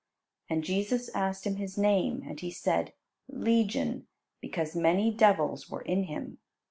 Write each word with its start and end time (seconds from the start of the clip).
And 0.49 0.63
Jesus 0.63 1.09
asked 1.13 1.45
him 1.45 1.57
his 1.57 1.77
name. 1.77 2.23
And 2.25 2.39
he 2.39 2.49
said, 2.49 2.93
"Legion," 3.29 4.07
because 4.39 4.75
many 4.75 5.13
devils 5.13 5.69
were 5.69 5.83
in 5.83 6.05
him. 6.05 6.39